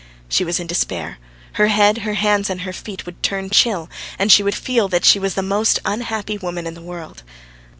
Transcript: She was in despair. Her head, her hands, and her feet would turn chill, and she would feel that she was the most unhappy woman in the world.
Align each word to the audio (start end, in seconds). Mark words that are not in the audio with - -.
She 0.27 0.43
was 0.43 0.59
in 0.59 0.65
despair. 0.65 1.19
Her 1.53 1.67
head, 1.67 1.99
her 1.99 2.15
hands, 2.15 2.49
and 2.49 2.61
her 2.61 2.73
feet 2.73 3.05
would 3.05 3.21
turn 3.21 3.51
chill, 3.51 3.87
and 4.17 4.31
she 4.31 4.41
would 4.41 4.55
feel 4.55 4.87
that 4.87 5.05
she 5.05 5.19
was 5.19 5.35
the 5.35 5.43
most 5.43 5.77
unhappy 5.85 6.39
woman 6.39 6.65
in 6.65 6.73
the 6.73 6.81
world. 6.81 7.21